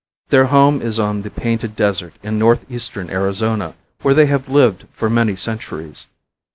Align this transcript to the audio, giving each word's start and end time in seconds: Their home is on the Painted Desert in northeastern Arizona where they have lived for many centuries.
Their 0.29 0.45
home 0.45 0.81
is 0.81 0.97
on 0.97 1.21
the 1.21 1.29
Painted 1.29 1.75
Desert 1.75 2.15
in 2.23 2.39
northeastern 2.39 3.11
Arizona 3.11 3.75
where 4.01 4.15
they 4.15 4.25
have 4.25 4.49
lived 4.49 4.87
for 4.93 5.11
many 5.11 5.35
centuries. 5.35 6.07